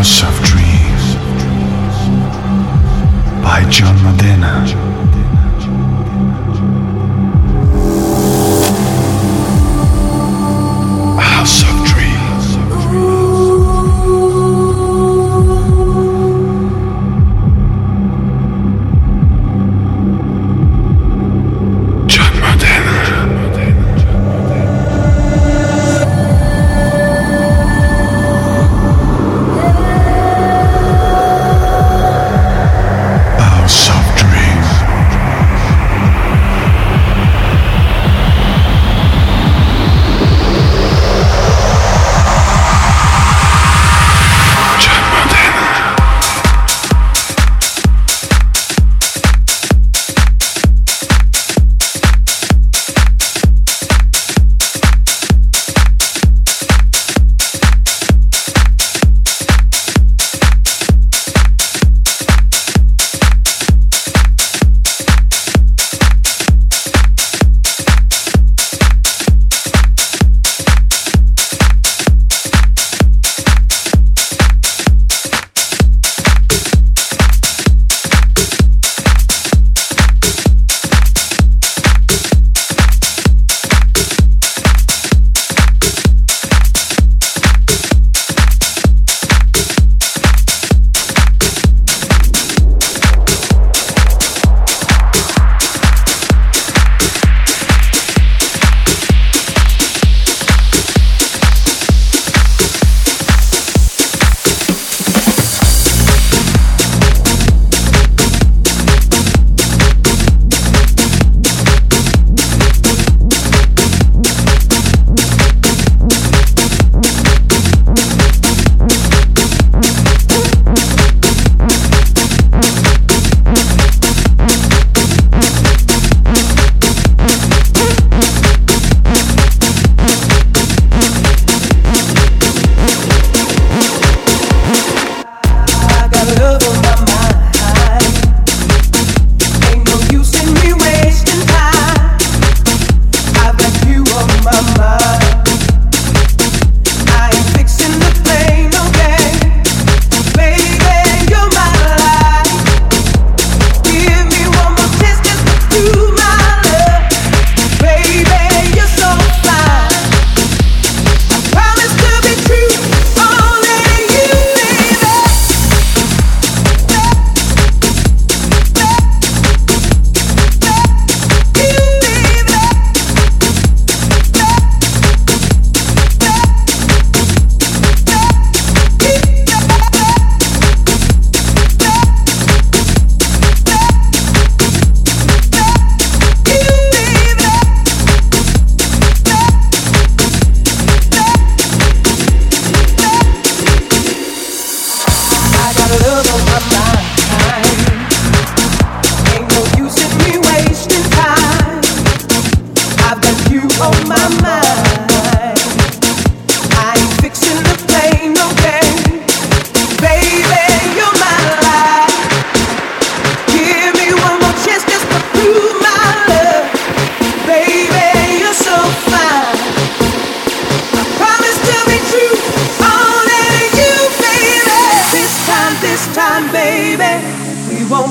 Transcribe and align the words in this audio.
House 0.00 0.22
of 0.22 0.34
Dreams 0.42 1.14
by 3.44 3.68
John 3.68 4.02
Medina. 4.02 4.99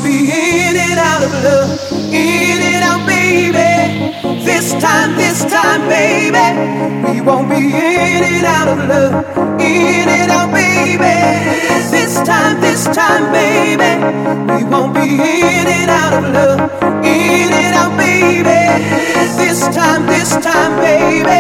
be 0.10 0.26
in 0.26 0.76
and 0.76 1.00
out 1.00 1.22
of 1.22 1.34
love, 1.46 1.70
in 2.12 2.60
and 2.72 2.84
out, 2.90 3.06
baby. 3.06 3.70
This 4.44 4.74
time, 4.82 5.16
this 5.16 5.46
time, 5.46 5.82
baby, 5.88 6.48
we 7.06 7.22
won't 7.22 7.48
be 7.48 7.62
in 7.68 8.22
and 8.34 8.46
out 8.58 8.68
of 8.74 8.80
love, 8.90 9.14
in 9.62 10.08
and 10.18 10.32
out, 10.32 10.50
baby. 10.52 11.18
This 11.94 12.16
time, 12.26 12.60
this 12.60 12.86
time, 12.86 13.26
baby, 13.32 13.92
we 14.52 14.64
won't 14.72 14.96
be 14.96 15.06
in 15.06 15.68
and 15.78 15.92
out 16.02 16.14
of 16.20 16.26
love, 16.38 16.60
in 17.06 17.50
and 17.64 17.76
out, 17.82 17.94
baby. 17.96 18.62
This 19.38 19.62
time, 19.78 20.08
this 20.08 20.32
time, 20.48 20.74
baby, 20.88 21.40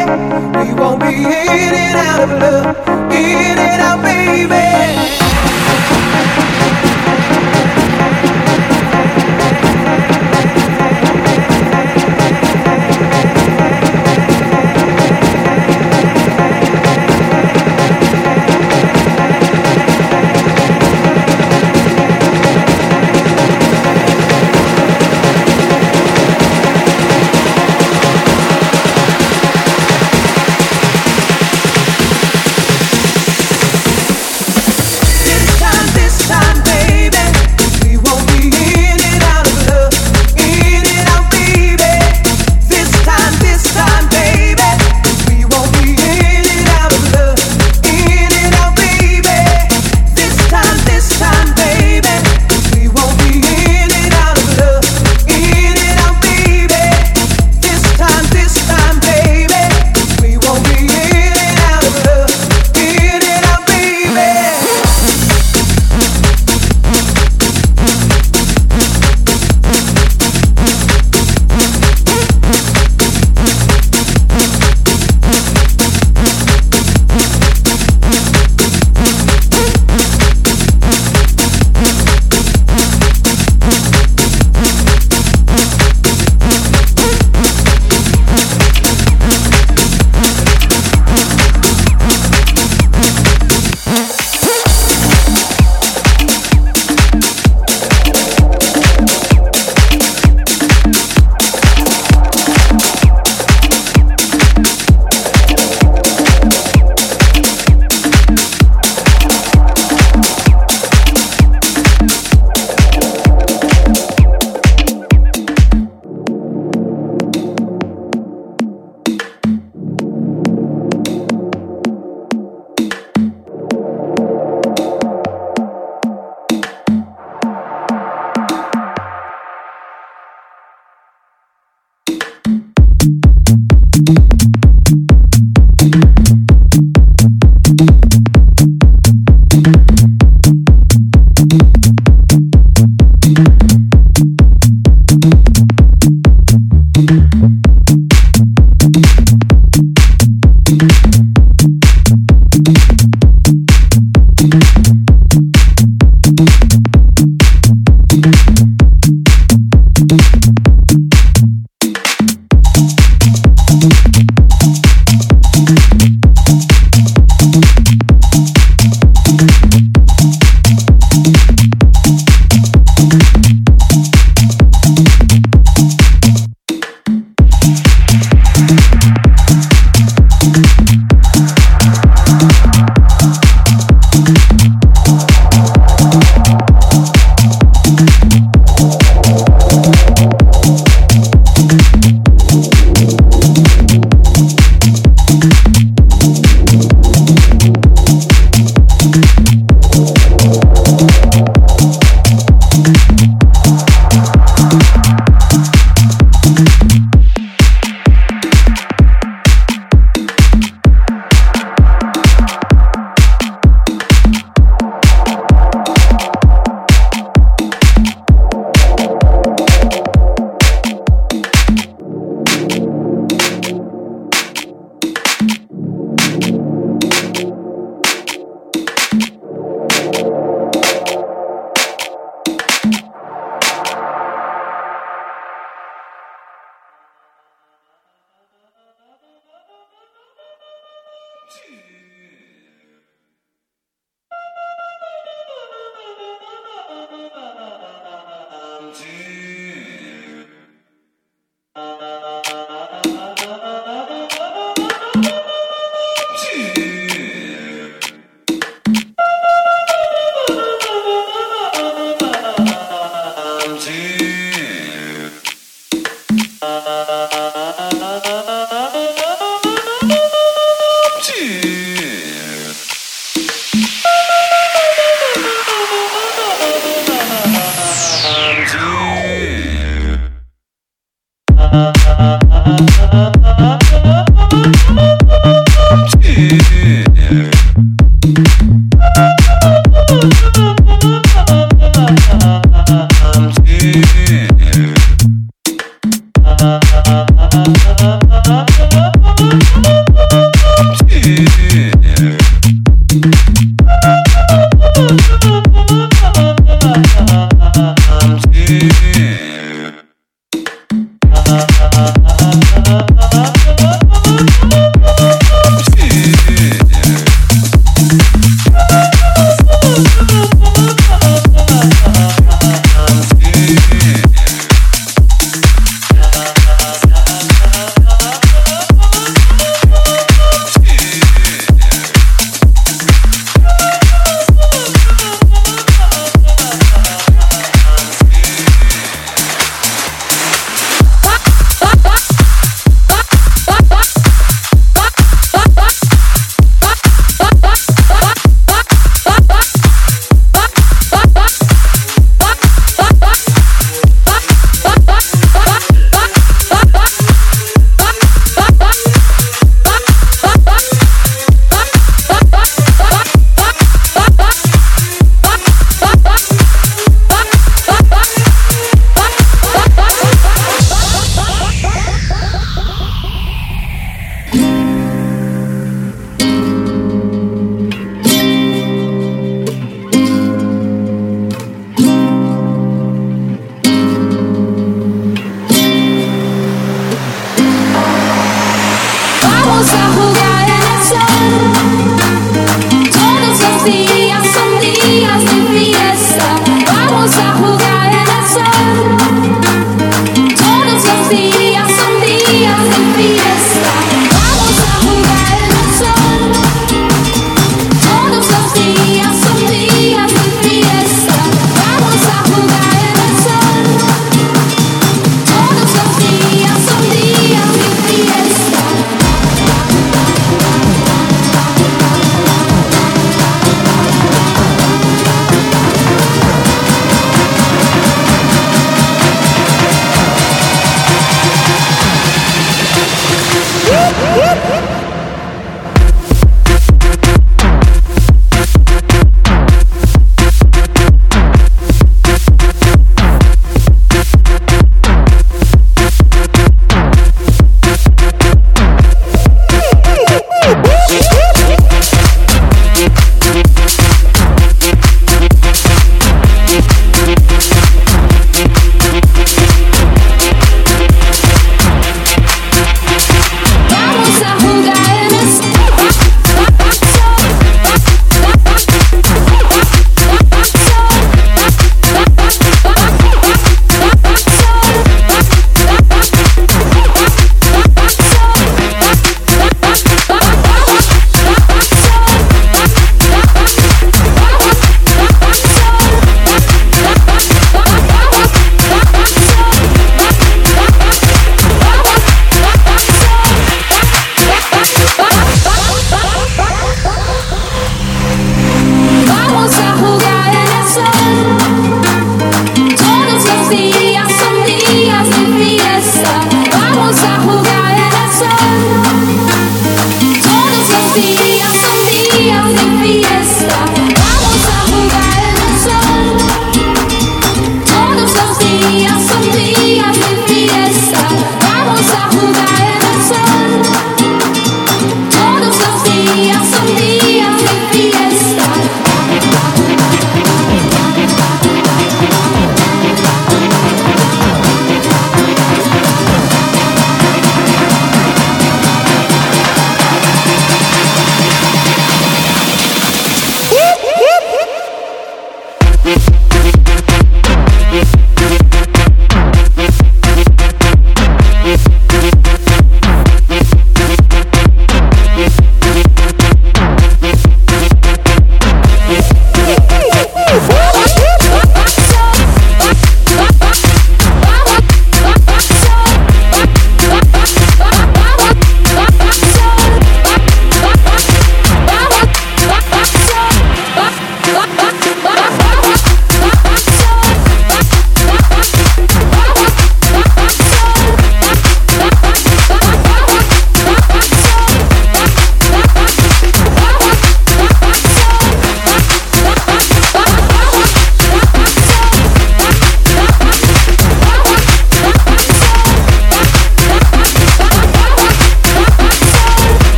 we 0.59 0.73
won't 0.79 1.01
be 1.01 1.15
in 1.15 1.73
and 1.85 1.97
out 2.09 2.21
of 2.25 2.31
love, 2.43 2.65
in 3.11 3.57
and 3.67 3.81
out, 3.81 3.99
baby. 4.03 5.28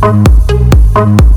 Fighting 0.00 0.24
for 0.92 1.35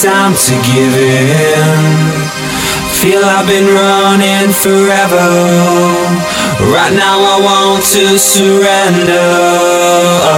it's 0.00 0.04
time 0.04 0.32
to 0.32 0.54
give 0.62 0.94
in. 0.96 2.20
Feel 3.00 3.24
I've 3.24 3.46
been 3.48 3.66
running 3.66 4.52
forever. 4.52 5.26
Right 6.70 6.94
now 6.94 7.18
I 7.18 7.40
want 7.42 7.82
to 7.82 8.18
surrender. 8.18 9.28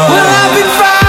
Well, 0.08 0.28
I've 0.40 0.54
been 0.56 0.70
fighting 0.78 0.99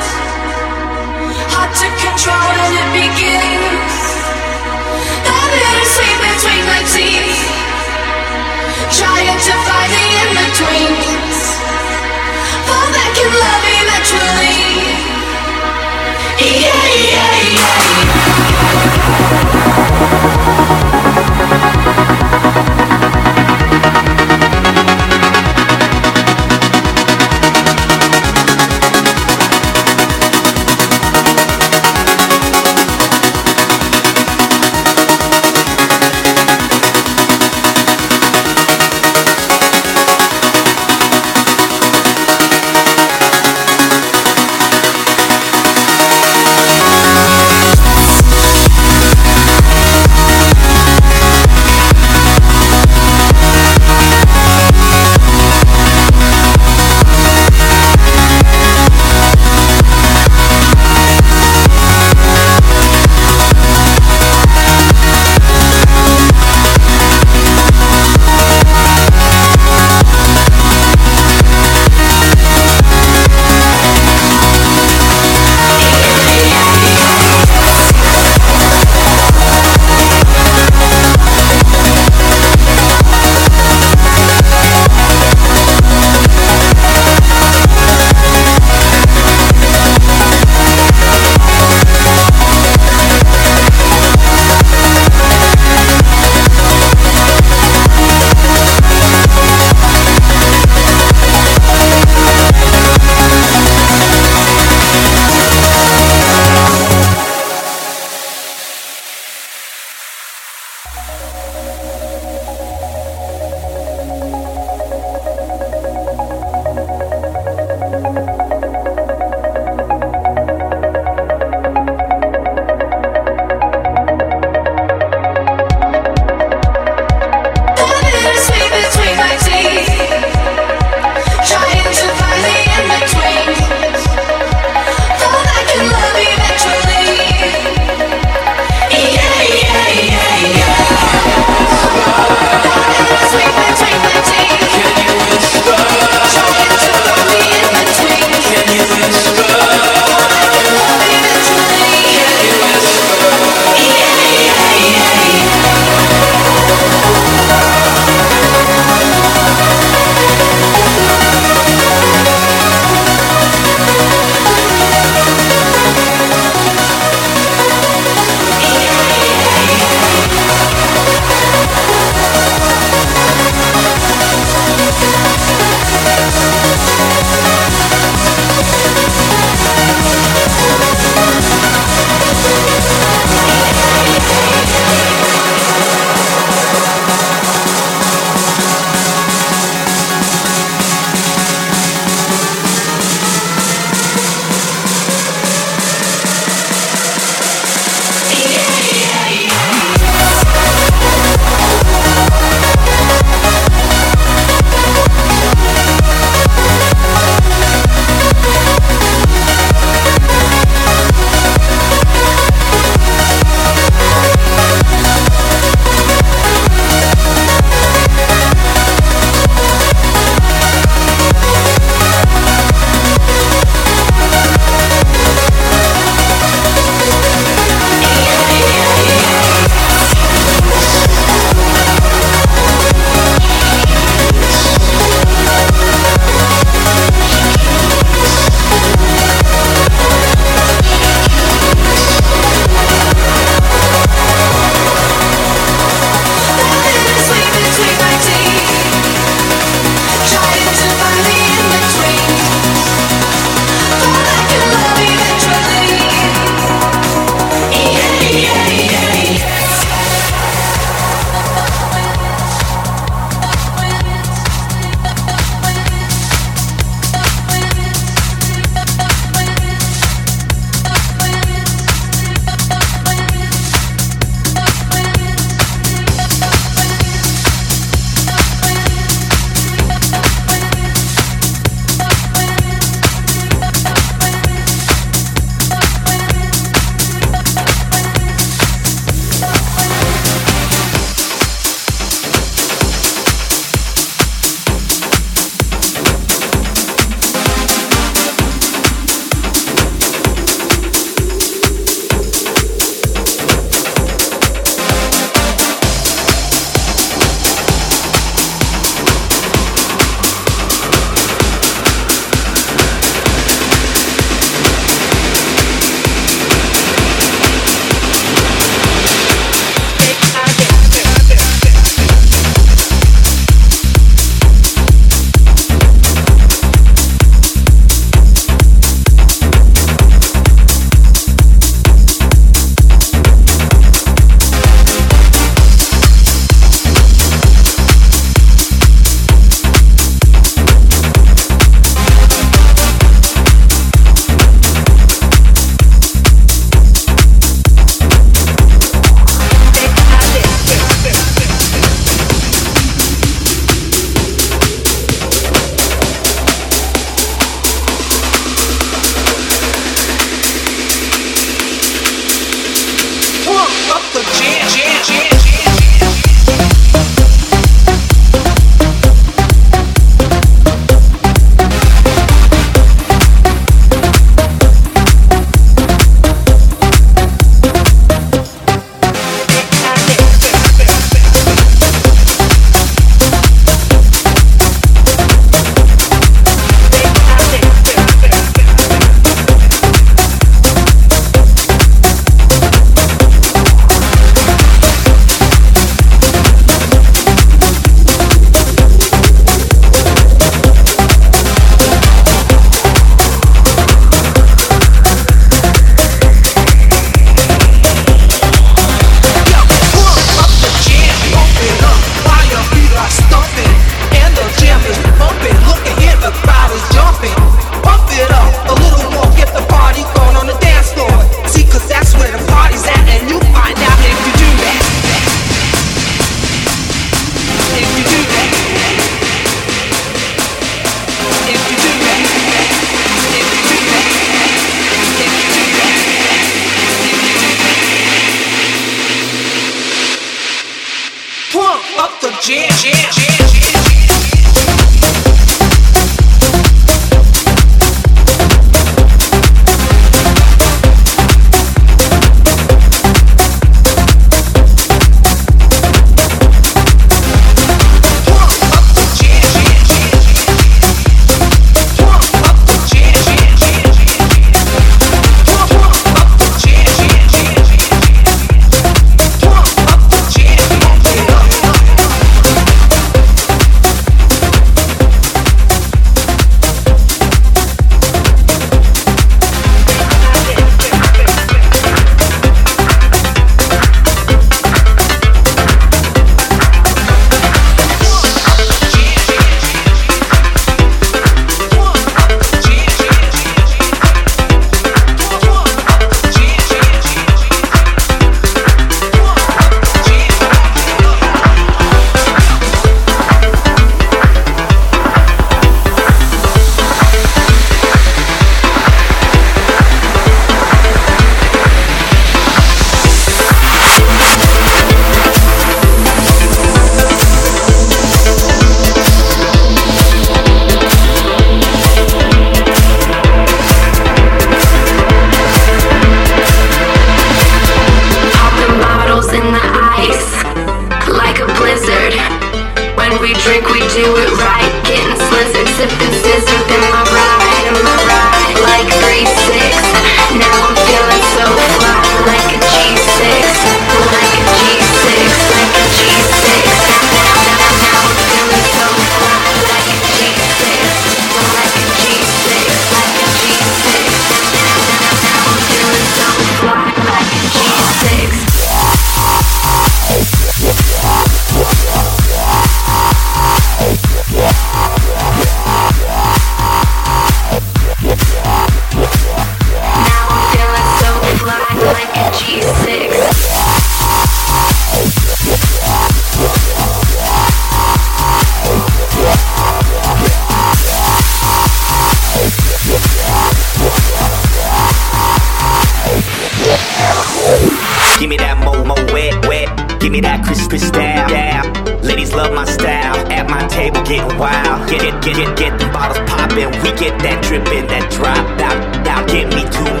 cross 597.87 598.09
drop 598.09 598.59
out, 598.59 599.05
You're 599.05 599.47
me 599.47 599.63
a 599.63 599.83
lie. 599.83 600.00